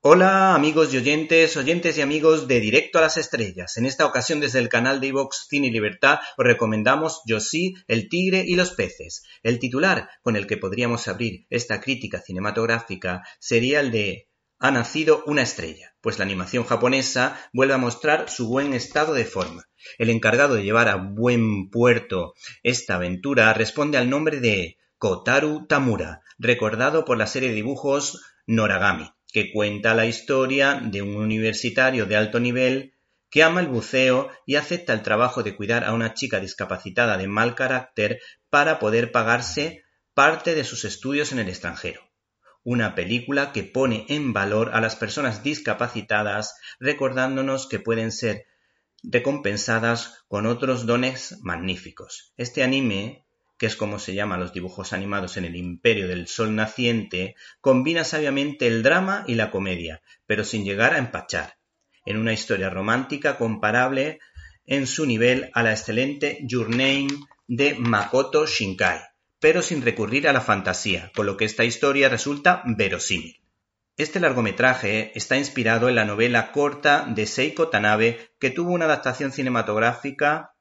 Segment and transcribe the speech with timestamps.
[0.00, 3.76] Hola amigos y oyentes, oyentes y amigos de Directo a las Estrellas.
[3.78, 8.08] En esta ocasión desde el canal de iVox Cine y Libertad os recomendamos Josie, el
[8.08, 9.24] tigre y los peces.
[9.42, 14.28] El titular con el que podríamos abrir esta crítica cinematográfica sería el de
[14.60, 19.24] Ha nacido una estrella, pues la animación japonesa vuelve a mostrar su buen estado de
[19.24, 19.64] forma.
[19.98, 26.20] El encargado de llevar a buen puerto esta aventura responde al nombre de Kotaru Tamura,
[26.38, 32.16] recordado por la serie de dibujos Noragami que cuenta la historia de un universitario de
[32.16, 32.94] alto nivel
[33.30, 37.28] que ama el buceo y acepta el trabajo de cuidar a una chica discapacitada de
[37.28, 39.84] mal carácter para poder pagarse
[40.14, 42.02] parte de sus estudios en el extranjero.
[42.64, 48.46] Una película que pone en valor a las personas discapacitadas recordándonos que pueden ser
[49.02, 52.32] recompensadas con otros dones magníficos.
[52.36, 53.27] Este anime
[53.58, 58.04] que es como se llaman los dibujos animados en el imperio del sol naciente, combina
[58.04, 61.58] sabiamente el drama y la comedia, pero sin llegar a empachar,
[62.06, 64.20] en una historia romántica comparable
[64.64, 66.68] en su nivel a la excelente Your
[67.48, 69.00] de Makoto Shinkai,
[69.40, 73.40] pero sin recurrir a la fantasía, con lo que esta historia resulta verosímil.
[73.96, 79.32] Este largometraje está inspirado en la novela corta de Seiko Tanabe, que tuvo una adaptación
[79.32, 80.54] cinematográfica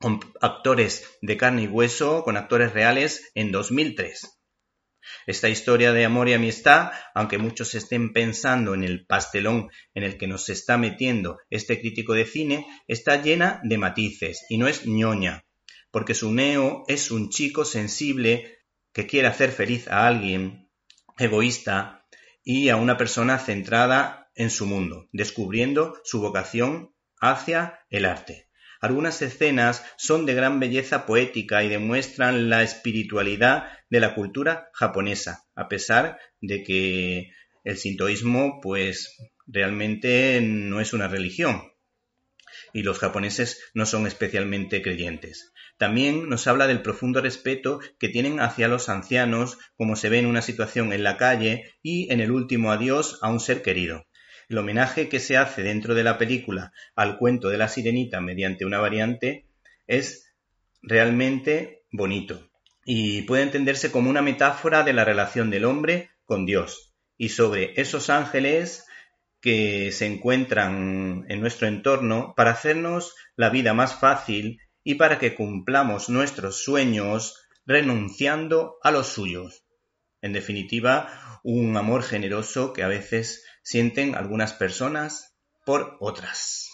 [0.00, 4.36] con actores de carne y hueso, con actores reales, en 2003.
[5.26, 10.18] Esta historia de amor y amistad, aunque muchos estén pensando en el pastelón en el
[10.18, 14.86] que nos está metiendo este crítico de cine, está llena de matices y no es
[14.86, 15.44] ñoña,
[15.90, 18.58] porque su neo es un chico sensible
[18.92, 20.70] que quiere hacer feliz a alguien,
[21.18, 22.06] egoísta
[22.42, 28.45] y a una persona centrada en su mundo, descubriendo su vocación hacia el arte.
[28.80, 35.44] Algunas escenas son de gran belleza poética y demuestran la espiritualidad de la cultura japonesa,
[35.54, 37.30] a pesar de que
[37.64, 41.62] el sintoísmo pues realmente no es una religión
[42.72, 45.52] y los japoneses no son especialmente creyentes.
[45.78, 50.26] También nos habla del profundo respeto que tienen hacia los ancianos, como se ve en
[50.26, 54.06] una situación en la calle y en el último adiós a un ser querido.
[54.48, 58.64] El homenaje que se hace dentro de la película al cuento de la sirenita mediante
[58.64, 59.46] una variante
[59.86, 60.32] es
[60.82, 62.48] realmente bonito
[62.84, 67.72] y puede entenderse como una metáfora de la relación del hombre con Dios y sobre
[67.80, 68.84] esos ángeles
[69.40, 75.34] que se encuentran en nuestro entorno para hacernos la vida más fácil y para que
[75.34, 77.34] cumplamos nuestros sueños
[77.66, 79.64] renunciando a los suyos.
[80.22, 85.34] En definitiva, un amor generoso que a veces sienten algunas personas
[85.64, 86.68] por otras.